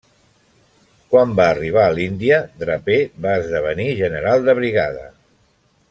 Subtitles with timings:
[1.11, 5.07] Quan va arribar a l'Índia, Draper va esdevenir general de brigada.